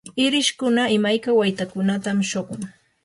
irishkuna 0.25 0.83
imayka 0.97 1.29
waytakunatam 1.39 2.17
shuqun. 2.31 2.61